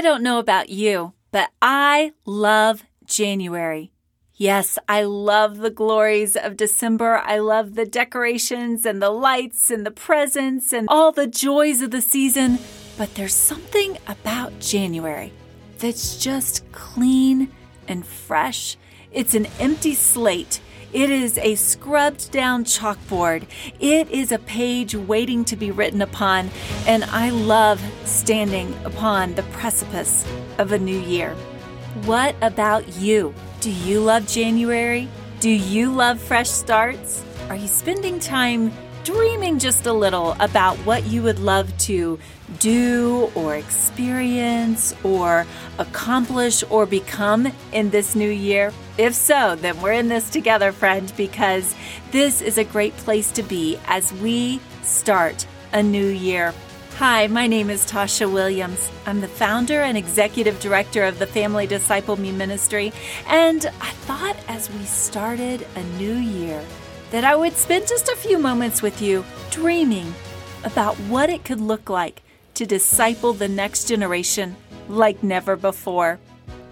I 0.00 0.02
don't 0.02 0.22
know 0.22 0.38
about 0.38 0.70
you, 0.70 1.12
but 1.30 1.50
I 1.60 2.14
love 2.24 2.84
January. 3.04 3.92
Yes, 4.34 4.78
I 4.88 5.02
love 5.02 5.58
the 5.58 5.68
glories 5.68 6.36
of 6.36 6.56
December. 6.56 7.18
I 7.18 7.36
love 7.36 7.74
the 7.74 7.84
decorations 7.84 8.86
and 8.86 9.02
the 9.02 9.10
lights 9.10 9.70
and 9.70 9.84
the 9.84 9.90
presents 9.90 10.72
and 10.72 10.88
all 10.88 11.12
the 11.12 11.26
joys 11.26 11.82
of 11.82 11.90
the 11.90 12.00
season. 12.00 12.58
But 12.96 13.14
there's 13.14 13.34
something 13.34 13.98
about 14.06 14.58
January 14.58 15.34
that's 15.80 16.16
just 16.16 16.64
clean 16.72 17.52
and 17.86 18.06
fresh. 18.06 18.78
It's 19.12 19.34
an 19.34 19.48
empty 19.58 19.92
slate. 19.92 20.62
It 20.92 21.08
is 21.08 21.38
a 21.38 21.54
scrubbed 21.54 22.32
down 22.32 22.64
chalkboard. 22.64 23.46
It 23.78 24.10
is 24.10 24.32
a 24.32 24.40
page 24.40 24.96
waiting 24.96 25.44
to 25.44 25.54
be 25.54 25.70
written 25.70 26.02
upon, 26.02 26.50
and 26.84 27.04
I 27.04 27.30
love 27.30 27.80
standing 28.04 28.74
upon 28.84 29.34
the 29.34 29.44
precipice 29.44 30.24
of 30.58 30.72
a 30.72 30.78
new 30.78 30.98
year. 30.98 31.34
What 32.04 32.34
about 32.42 32.96
you? 32.96 33.32
Do 33.60 33.70
you 33.70 34.00
love 34.00 34.26
January? 34.26 35.08
Do 35.38 35.50
you 35.50 35.92
love 35.92 36.20
fresh 36.20 36.50
starts? 36.50 37.22
Are 37.48 37.56
you 37.56 37.68
spending 37.68 38.18
time 38.18 38.72
dreaming 39.04 39.58
just 39.58 39.86
a 39.86 39.92
little 39.92 40.36
about 40.40 40.76
what 40.78 41.04
you 41.06 41.22
would 41.22 41.38
love 41.38 41.76
to 41.78 42.18
do 42.58 43.30
or 43.34 43.56
experience 43.56 44.94
or 45.02 45.46
accomplish 45.78 46.62
or 46.70 46.86
become 46.86 47.50
in 47.72 47.90
this 47.90 48.14
new 48.14 48.30
year? 48.30 48.72
If 48.98 49.14
so, 49.14 49.56
then 49.56 49.80
we're 49.80 49.92
in 49.92 50.08
this 50.08 50.30
together, 50.30 50.72
friend, 50.72 51.12
because 51.16 51.74
this 52.10 52.42
is 52.42 52.58
a 52.58 52.64
great 52.64 52.96
place 52.98 53.30
to 53.32 53.42
be 53.42 53.78
as 53.86 54.12
we 54.12 54.60
start 54.82 55.46
a 55.72 55.82
new 55.82 56.06
year. 56.06 56.52
Hi, 56.96 57.28
my 57.28 57.46
name 57.46 57.70
is 57.70 57.86
Tasha 57.86 58.30
Williams. 58.30 58.90
I'm 59.06 59.22
the 59.22 59.28
founder 59.28 59.80
and 59.80 59.96
executive 59.96 60.60
director 60.60 61.04
of 61.04 61.18
the 61.18 61.26
Family 61.26 61.66
Disciple 61.66 62.18
Me 62.20 62.30
Ministry, 62.30 62.92
and 63.26 63.64
I 63.80 63.90
thought 63.90 64.36
as 64.48 64.70
we 64.70 64.84
started 64.84 65.66
a 65.76 65.82
new 65.96 66.12
year, 66.12 66.62
that 67.10 67.24
I 67.24 67.34
would 67.34 67.56
spend 67.56 67.88
just 67.88 68.08
a 68.08 68.16
few 68.16 68.38
moments 68.38 68.82
with 68.82 69.02
you 69.02 69.24
dreaming 69.50 70.14
about 70.64 70.94
what 70.96 71.30
it 71.30 71.44
could 71.44 71.60
look 71.60 71.90
like 71.90 72.22
to 72.54 72.66
disciple 72.66 73.32
the 73.32 73.48
next 73.48 73.88
generation 73.88 74.56
like 74.88 75.22
never 75.22 75.56
before. 75.56 76.18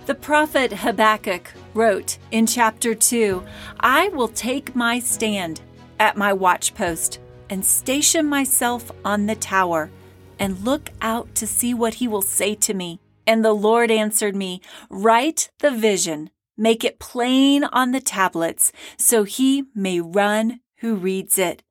The 0.06 0.14
prophet 0.14 0.72
Habakkuk 0.72 1.53
wrote 1.75 2.19
in 2.31 2.47
chapter 2.47 2.94
2 2.94 3.42
I 3.81 4.09
will 4.09 4.28
take 4.28 4.75
my 4.75 5.00
stand 5.00 5.61
at 5.98 6.16
my 6.16 6.33
watchpost 6.33 7.19
and 7.50 7.64
station 7.64 8.27
myself 8.27 8.91
on 9.05 9.27
the 9.27 9.34
tower 9.34 9.91
and 10.39 10.64
look 10.64 10.91
out 11.03 11.34
to 11.34 11.47
see 11.47 11.75
what 11.75 11.94
he 11.94 12.09
will 12.09 12.22
say 12.22 12.55
to 12.55 12.75
me. 12.75 13.00
And 13.27 13.44
the 13.44 13.53
Lord 13.53 13.91
answered 13.91 14.36
me, 14.36 14.61
Write 14.89 15.50
the 15.59 15.70
vision 15.70 16.31
Make 16.60 16.82
it 16.82 16.98
plain 16.98 17.62
on 17.62 17.92
the 17.92 18.00
tablets 18.00 18.72
so 18.96 19.22
he 19.22 19.64
may 19.76 20.00
run 20.00 20.58
who 20.78 20.96
reads 20.96 21.38
it. 21.38 21.62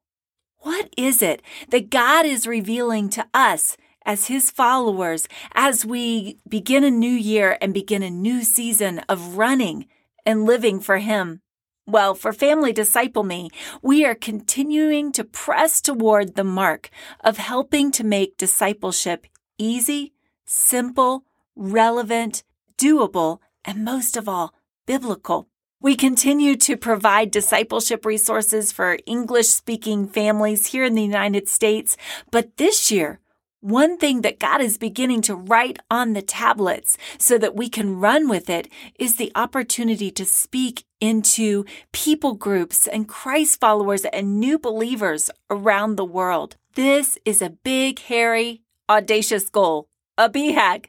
What 0.59 0.89
is 0.97 1.21
it 1.21 1.41
that 1.69 1.89
God 1.89 2.25
is 2.25 2.47
revealing 2.47 3.09
to 3.09 3.27
us 3.33 3.75
as 4.05 4.27
his 4.27 4.49
followers 4.49 5.27
as 5.53 5.85
we 5.85 6.39
begin 6.47 6.85
a 6.85 6.89
new 6.89 7.11
year 7.11 7.57
and 7.59 7.73
begin 7.73 8.01
a 8.01 8.09
new 8.09 8.43
season 8.43 8.99
of 9.09 9.37
running 9.37 9.87
and 10.25 10.45
living 10.45 10.79
for 10.79 10.99
him? 10.99 11.41
Well, 11.85 12.15
for 12.15 12.31
Family 12.31 12.71
Disciple 12.71 13.23
Me, 13.23 13.49
we 13.81 14.05
are 14.05 14.15
continuing 14.15 15.11
to 15.13 15.25
press 15.25 15.81
toward 15.81 16.35
the 16.35 16.43
mark 16.45 16.89
of 17.21 17.37
helping 17.37 17.91
to 17.91 18.05
make 18.05 18.37
discipleship 18.37 19.27
easy, 19.57 20.13
simple, 20.45 21.25
relevant, 21.57 22.43
doable, 22.77 23.39
and 23.65 23.83
most 23.83 24.15
of 24.15 24.29
all, 24.29 24.53
biblical. 24.87 25.47
We 25.79 25.95
continue 25.95 26.55
to 26.55 26.75
provide 26.75 27.29
discipleship 27.29 28.03
resources 28.03 28.71
for 28.71 28.97
English 29.05 29.49
speaking 29.49 30.07
families 30.07 30.67
here 30.67 30.83
in 30.83 30.95
the 30.95 31.03
United 31.03 31.47
States. 31.47 31.95
But 32.31 32.57
this 32.57 32.89
year, 32.89 33.19
one 33.61 33.97
thing 33.97 34.21
that 34.21 34.39
God 34.39 34.61
is 34.61 34.79
beginning 34.79 35.21
to 35.23 35.35
write 35.35 35.77
on 35.91 36.13
the 36.13 36.21
tablets 36.23 36.97
so 37.19 37.37
that 37.37 37.55
we 37.55 37.69
can 37.69 37.99
run 37.99 38.27
with 38.27 38.49
it 38.49 38.69
is 38.97 39.17
the 39.17 39.31
opportunity 39.35 40.09
to 40.11 40.25
speak 40.25 40.83
into 40.99 41.65
people 41.91 42.33
groups 42.33 42.87
and 42.87 43.07
Christ 43.07 43.59
followers 43.59 44.05
and 44.05 44.39
new 44.39 44.57
believers 44.57 45.29
around 45.49 45.95
the 45.95 46.05
world. 46.05 46.55
This 46.73 47.19
is 47.25 47.41
a 47.41 47.49
big, 47.49 47.99
hairy, 47.99 48.61
audacious 48.89 49.49
goal, 49.49 49.89
a 50.17 50.29
BHAG 50.29 50.85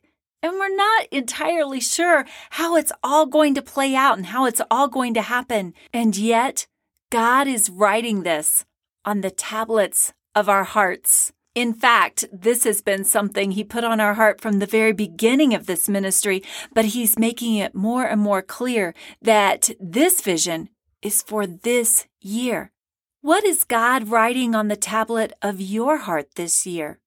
and 0.49 0.59
we're 0.59 0.75
not 0.75 1.07
entirely 1.11 1.81
sure 1.81 2.25
how 2.51 2.77
it's 2.77 2.93
all 3.03 3.27
going 3.27 3.55
to 3.55 3.63
play 3.63 3.95
out 3.95 4.17
and 4.17 4.27
how 4.27 4.47
it's 4.47 4.63
all 4.71 4.89
going 4.89 5.15
to 5.15 5.23
happen. 5.23 5.75
And 5.93 6.17
yet, 6.17 6.67
God 7.11 7.47
is 7.47 7.71
writing 7.71 8.23
this 8.23 8.65
on 9.05 9.21
the 9.21 9.31
tablets 9.31 10.13
of 10.35 10.49
our 10.49 10.65
hearts. 10.65 11.33
In 11.55 11.75
fact, 11.75 12.25
this 12.33 12.65
has 12.65 12.81
been 12.81 13.05
something 13.05 13.51
He 13.51 13.65
put 13.65 13.85
on 13.85 14.01
our 14.01 14.15
heart 14.15 14.41
from 14.41 14.59
the 14.59 14.67
very 14.67 14.93
beginning 14.93 15.55
of 15.55 15.67
this 15.67 15.89
ministry, 15.89 16.43
but 16.73 16.87
He's 16.87 17.19
making 17.19 17.57
it 17.57 17.75
more 17.75 18.05
and 18.05 18.21
more 18.21 18.43
clear 18.43 18.95
that 19.21 19.71
this 19.81 20.21
vision 20.21 20.69
is 21.03 21.23
for 21.23 21.47
this 21.47 22.07
year. 22.21 22.73
What 23.21 23.45
is 23.45 23.65
God 23.65 24.09
writing 24.09 24.55
on 24.55 24.69
the 24.69 24.77
tablet 24.77 25.33
of 25.43 25.61
your 25.61 25.99
heart 25.99 26.37
this 26.37 26.67
year? 26.67 27.01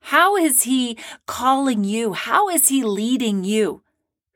How 0.00 0.36
is 0.36 0.62
He 0.62 0.96
calling 1.26 1.84
you? 1.84 2.12
How 2.12 2.48
is 2.48 2.68
He 2.68 2.82
leading 2.82 3.44
you? 3.44 3.82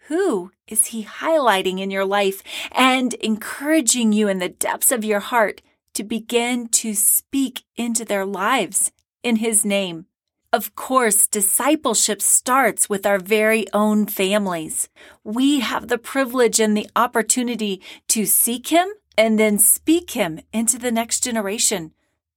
Who 0.08 0.52
is 0.66 0.86
He 0.86 1.04
highlighting 1.04 1.80
in 1.80 1.90
your 1.90 2.04
life 2.04 2.42
and 2.72 3.14
encouraging 3.14 4.12
you 4.12 4.28
in 4.28 4.38
the 4.38 4.48
depths 4.48 4.92
of 4.92 5.04
your 5.04 5.20
heart 5.20 5.62
to 5.94 6.04
begin 6.04 6.68
to 6.68 6.94
speak 6.94 7.64
into 7.76 8.04
their 8.04 8.26
lives 8.26 8.92
in 9.22 9.36
His 9.36 9.64
name? 9.64 10.06
Of 10.52 10.74
course, 10.74 11.26
discipleship 11.26 12.20
starts 12.20 12.90
with 12.90 13.06
our 13.06 13.18
very 13.18 13.64
own 13.72 14.06
families. 14.06 14.90
We 15.24 15.60
have 15.60 15.88
the 15.88 15.96
privilege 15.96 16.60
and 16.60 16.76
the 16.76 16.90
opportunity 16.94 17.80
to 18.08 18.26
seek 18.26 18.68
Him 18.68 18.86
and 19.16 19.38
then 19.38 19.58
speak 19.58 20.10
Him 20.10 20.40
into 20.52 20.78
the 20.78 20.92
next 20.92 21.24
generation. 21.24 21.92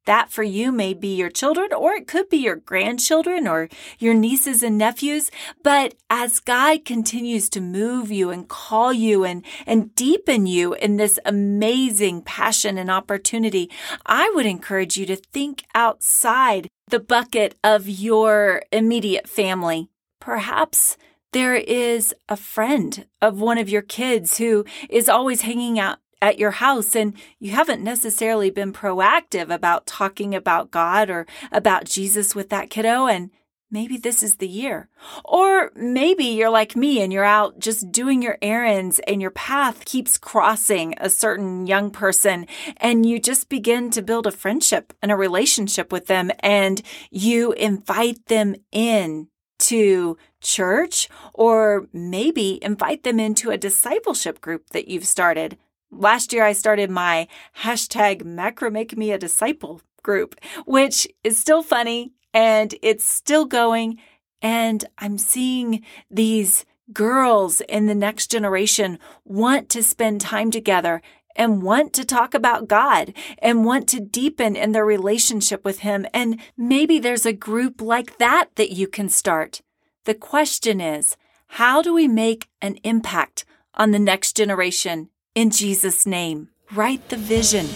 That 0.06 0.32
for 0.32 0.44
you 0.44 0.72
may 0.72 0.94
be 0.94 1.16
your 1.16 1.30
children, 1.30 1.74
or 1.74 1.94
it 1.94 2.08
could 2.08 2.30
be 2.30 2.38
your 2.38 2.56
grandchildren 2.56 3.48
or 3.48 3.70
your 4.00 4.14
nieces 4.14 4.64
and 4.64 4.78
nephews. 4.78 5.32
But 5.64 5.96
as 6.10 6.40
God 6.40 6.86
continues 6.86 7.50
to 7.50 7.62
move 7.62 8.12
you 8.12 8.30
and 8.30 8.48
call 8.48 8.94
you 8.94 9.24
and, 9.24 9.44
and 9.66 9.94
deepen 9.96 10.46
you 10.46 10.74
in 10.74 10.98
this 10.98 11.20
amazing 11.26 12.22
passion 12.22 12.78
and 12.78 12.92
opportunity, 12.92 13.70
I 14.06 14.32
would 14.36 14.46
encourage 14.46 14.96
you 14.98 15.06
to 15.08 15.16
think 15.16 15.64
outside 15.74 16.70
the 16.88 17.00
bucket 17.00 17.58
of 17.64 17.90
your 17.90 18.62
immediate 18.72 19.28
family. 19.28 19.90
Perhaps 20.20 20.98
there 21.34 21.56
is 21.56 22.16
a 22.30 22.38
friend 22.38 23.08
of 23.22 23.42
one 23.42 23.58
of 23.58 23.68
your 23.68 23.82
kids 23.82 24.38
who 24.38 24.64
is 24.90 25.10
always 25.10 25.42
hanging 25.42 25.78
out 25.78 25.98
at 26.26 26.40
your 26.40 26.52
house 26.52 26.96
and 26.96 27.14
you 27.40 27.52
haven't 27.52 27.84
necessarily 27.84 28.50
been 28.50 28.74
proactive 28.74 29.54
about 29.54 29.86
talking 29.86 30.34
about 30.34 30.72
God 30.72 31.10
or 31.10 31.26
about 31.52 31.86
Jesus 31.86 32.34
with 32.34 32.50
that 32.50 32.70
kiddo 32.70 33.06
and 33.08 33.30
maybe 33.72 33.98
this 33.98 34.24
is 34.24 34.38
the 34.38 34.48
year. 34.48 34.90
Or 35.24 35.72
maybe 35.76 36.26
you're 36.26 36.50
like 36.50 36.76
me 36.76 37.02
and 37.02 37.12
you're 37.12 37.24
out 37.24 37.60
just 37.60 37.92
doing 37.92 38.22
your 38.22 38.38
errands 38.42 39.00
and 39.08 39.22
your 39.22 39.32
path 39.32 39.86
keeps 39.86 40.18
crossing 40.18 40.96
a 40.98 41.10
certain 41.10 41.68
young 41.68 41.92
person 41.92 42.48
and 42.78 43.06
you 43.06 43.20
just 43.20 43.50
begin 43.50 43.92
to 43.92 44.02
build 44.02 44.28
a 44.28 44.32
friendship 44.32 44.94
and 45.02 45.12
a 45.12 45.16
relationship 45.16 45.92
with 45.92 46.08
them 46.08 46.32
and 46.40 46.82
you 47.12 47.52
invite 47.54 48.26
them 48.28 48.56
in 48.72 49.28
to 49.58 50.18
church 50.42 51.10
or 51.34 51.88
maybe 51.94 52.60
invite 52.62 53.04
them 53.04 53.20
into 53.20 53.52
a 53.52 53.58
discipleship 53.58 54.42
group 54.42 54.70
that 54.70 54.88
you've 54.88 55.08
started. 55.08 55.58
Last 55.92 56.34
year, 56.34 56.44
I 56.44 56.54
started 56.54 56.90
my 56.90 57.28
hashtag 57.62 58.24
macro 58.26 58.70
make 58.70 58.98
me 58.98 59.12
a 59.12 59.18
disciple 59.18 59.82
group, 60.04 60.36
which 60.66 61.08
is 61.24 61.38
still 61.38 61.64
funny 61.64 62.14
and 62.34 62.76
it's 62.82 63.06
still 63.06 63.46
going. 63.46 63.98
And 64.42 64.86
I'm 64.98 65.18
seeing 65.18 65.84
these 66.12 66.66
girls 66.94 67.62
in 67.62 67.88
the 67.88 67.96
next 67.96 68.30
generation 68.30 69.00
want 69.24 69.70
to 69.70 69.82
spend 69.82 70.22
time 70.22 70.52
together 70.52 71.02
and 71.36 71.64
want 71.64 71.94
to 71.94 72.06
talk 72.06 72.34
about 72.34 72.68
God 72.68 73.14
and 73.40 73.66
want 73.66 73.88
to 73.90 74.00
deepen 74.00 74.56
in 74.56 74.72
their 74.72 74.86
relationship 74.86 75.66
with 75.66 75.80
Him. 75.80 76.06
And 76.14 76.40
maybe 76.58 77.00
there's 77.00 77.26
a 77.26 77.34
group 77.34 77.82
like 77.82 78.18
that 78.18 78.50
that 78.56 78.72
you 78.72 78.88
can 78.88 79.10
start. 79.10 79.62
The 80.06 80.14
question 80.14 80.80
is, 80.80 81.18
how 81.48 81.82
do 81.82 81.94
we 81.94 82.08
make 82.08 82.48
an 82.62 82.76
impact 82.84 83.46
on 83.74 83.92
the 83.92 84.00
next 84.00 84.38
generation 84.38 85.10
in 85.36 85.50
Jesus' 85.50 86.06
name. 86.06 86.48
Write 86.74 87.10
the 87.10 87.18
vision, 87.18 87.68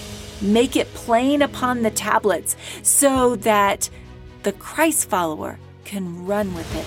make 0.41 0.75
it 0.77 0.91
plain 0.93 1.41
upon 1.41 1.83
the 1.83 1.91
tablets 1.91 2.55
so 2.81 3.35
that 3.35 3.89
the 4.43 4.53
Christ 4.53 5.09
follower 5.09 5.59
can 5.83 6.25
run 6.25 6.55
with 6.55 6.73
it. 6.75 6.85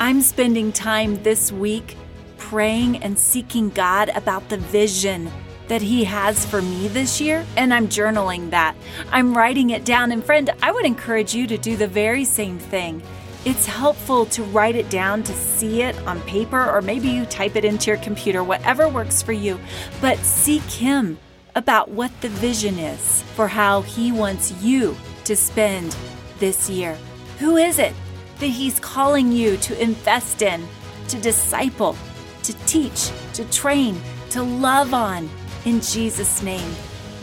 I'm 0.00 0.22
spending 0.22 0.72
time 0.72 1.22
this 1.24 1.50
week 1.50 1.96
praying 2.38 2.98
and 2.98 3.18
seeking 3.18 3.70
God 3.70 4.10
about 4.10 4.48
the 4.48 4.58
vision 4.58 5.30
that 5.66 5.82
He 5.82 6.04
has 6.04 6.44
for 6.46 6.62
me 6.62 6.88
this 6.88 7.20
year, 7.20 7.44
and 7.56 7.72
I'm 7.74 7.88
journaling 7.88 8.50
that. 8.50 8.76
I'm 9.10 9.36
writing 9.36 9.70
it 9.70 9.84
down. 9.84 10.12
And, 10.12 10.22
friend, 10.22 10.50
I 10.62 10.70
would 10.70 10.84
encourage 10.84 11.34
you 11.34 11.46
to 11.46 11.58
do 11.58 11.76
the 11.76 11.88
very 11.88 12.24
same 12.24 12.58
thing. 12.58 13.02
It's 13.44 13.66
helpful 13.66 14.24
to 14.26 14.42
write 14.42 14.74
it 14.74 14.88
down 14.88 15.22
to 15.24 15.32
see 15.34 15.82
it 15.82 15.98
on 16.06 16.22
paper, 16.22 16.70
or 16.70 16.80
maybe 16.80 17.08
you 17.08 17.26
type 17.26 17.56
it 17.56 17.64
into 17.64 17.90
your 17.90 17.98
computer, 17.98 18.42
whatever 18.42 18.88
works 18.88 19.22
for 19.22 19.32
you. 19.32 19.60
But 20.00 20.18
seek 20.18 20.62
Him 20.62 21.18
about 21.54 21.90
what 21.90 22.10
the 22.22 22.30
vision 22.30 22.78
is 22.78 23.22
for 23.34 23.46
how 23.46 23.82
He 23.82 24.12
wants 24.12 24.50
you 24.62 24.96
to 25.24 25.36
spend 25.36 25.94
this 26.38 26.70
year. 26.70 26.96
Who 27.38 27.56
is 27.56 27.78
it 27.78 27.92
that 28.40 28.46
He's 28.46 28.80
calling 28.80 29.30
you 29.30 29.58
to 29.58 29.82
invest 29.82 30.40
in, 30.40 30.66
to 31.08 31.18
disciple, 31.18 31.98
to 32.44 32.54
teach, 32.64 33.10
to 33.34 33.44
train, 33.50 34.00
to 34.30 34.42
love 34.42 34.94
on? 34.94 35.28
In 35.66 35.82
Jesus' 35.82 36.42
name, 36.42 36.74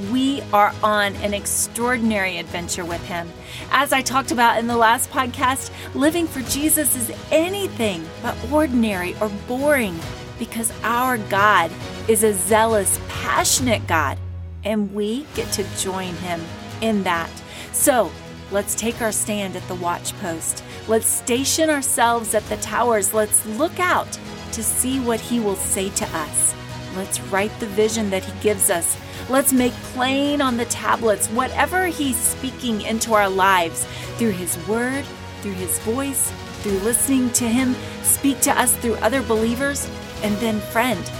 we 0.10 0.42
are 0.54 0.74
on 0.82 1.16
an 1.18 1.34
extraordinary 1.34 2.38
adventure 2.38 2.86
with 2.86 3.04
Him. 3.06 3.30
As 3.72 3.94
I 3.94 4.02
talked 4.02 4.32
about 4.32 4.58
in 4.58 4.68
the 4.68 4.78
last 4.78 5.10
podcast, 5.10 5.72
living 5.94 6.28
for 6.28 6.42
Jesus 6.42 6.96
is 6.96 7.16
anything 7.32 8.06
but 8.22 8.38
ordinary 8.52 9.16
or 9.22 9.30
boring 9.48 10.00
because 10.40 10.74
our 10.84 11.18
God 11.18 11.72
is 12.08 12.24
a 12.24 12.34
zealous, 12.34 13.00
passionate 13.10 13.86
God, 13.86 14.18
and 14.64 14.94
we 14.94 15.26
get 15.36 15.52
to 15.54 15.64
join 15.78 16.14
Him 16.16 16.42
in 16.82 17.04
that. 17.04 17.30
So 17.74 18.12
let's 18.52 18.74
take 18.74 19.02
our 19.02 19.12
stand 19.12 19.56
at 19.56 19.68
the 19.68 19.76
watch 19.76 20.18
post. 20.20 20.64
Let's 20.88 21.06
station 21.06 21.70
ourselves 21.70 22.34
at 22.34 22.44
the 22.46 22.58
towers. 22.58 23.14
Let's 23.14 23.46
look 23.46 23.80
out 23.80 24.20
to 24.54 24.64
see 24.64 25.00
what 25.00 25.20
He 25.20 25.40
will 25.40 25.56
say 25.56 25.90
to 25.90 26.06
us. 26.06 26.56
Let's 26.96 27.22
write 27.22 27.58
the 27.60 27.68
vision 27.68 28.10
that 28.10 28.24
He 28.24 28.40
gives 28.42 28.70
us. 28.70 28.98
Let's 29.30 29.54
make 29.54 29.74
plain 29.94 30.42
on 30.42 30.58
the 30.58 30.66
tablets 30.66 31.28
whatever 31.28 31.86
He's 31.86 32.18
speaking 32.18 32.82
into 32.82 33.14
our 33.14 33.30
lives 33.30 33.86
through 34.18 34.32
His 34.32 34.58
Word, 34.68 35.06
through 35.42 35.54
His 35.54 35.80
voice, 35.80 36.32
through 36.62 36.80
listening 36.80 37.32
to 37.32 37.48
Him 37.48 37.76
speak 38.04 38.40
to 38.42 38.52
us 38.52 38.76
through 38.78 38.96
other 38.96 39.22
believers. 39.24 39.90
And 40.24 40.36
then, 40.38 40.60
friend, 40.60 41.12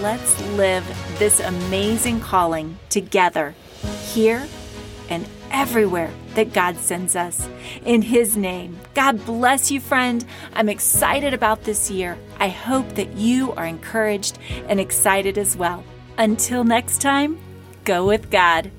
let's 0.00 0.40
live 0.52 0.84
this 1.18 1.40
amazing 1.40 2.20
calling 2.20 2.78
together 2.88 3.54
here 4.12 4.46
and 5.08 5.26
everywhere 5.50 6.10
that 6.34 6.52
God 6.52 6.76
sends 6.76 7.16
us. 7.16 7.48
In 7.84 8.02
His 8.02 8.36
name, 8.36 8.78
God 8.94 9.24
bless 9.24 9.70
you, 9.70 9.80
friend. 9.80 10.24
I'm 10.52 10.68
excited 10.68 11.34
about 11.34 11.64
this 11.64 11.90
year. 11.90 12.18
I 12.38 12.48
hope 12.48 12.88
that 12.96 13.12
you 13.16 13.52
are 13.52 13.66
encouraged 13.66 14.38
and 14.68 14.78
excited 14.80 15.38
as 15.38 15.56
well. 15.56 15.84
Until 16.18 16.64
next 16.64 17.00
time, 17.00 17.38
go 17.84 18.06
with 18.06 18.30
God. 18.30 18.70